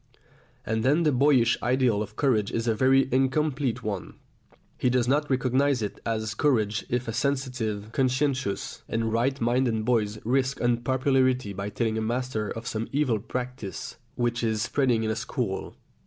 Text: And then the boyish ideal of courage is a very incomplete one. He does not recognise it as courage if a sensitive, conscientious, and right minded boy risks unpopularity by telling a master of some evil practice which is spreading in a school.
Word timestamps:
And 0.65 0.81
then 0.83 1.03
the 1.03 1.11
boyish 1.11 1.61
ideal 1.61 2.01
of 2.01 2.15
courage 2.15 2.51
is 2.51 2.67
a 2.67 2.73
very 2.73 3.07
incomplete 3.11 3.83
one. 3.83 4.15
He 4.79 4.89
does 4.89 5.07
not 5.07 5.29
recognise 5.29 5.83
it 5.83 5.99
as 6.07 6.33
courage 6.33 6.83
if 6.89 7.07
a 7.07 7.13
sensitive, 7.13 7.91
conscientious, 7.91 8.81
and 8.89 9.13
right 9.13 9.39
minded 9.39 9.85
boy 9.85 10.07
risks 10.23 10.59
unpopularity 10.59 11.53
by 11.53 11.69
telling 11.69 11.99
a 11.99 12.01
master 12.01 12.49
of 12.49 12.65
some 12.65 12.89
evil 12.91 13.19
practice 13.19 13.97
which 14.15 14.43
is 14.43 14.63
spreading 14.63 15.03
in 15.03 15.11
a 15.11 15.15
school. 15.15 15.75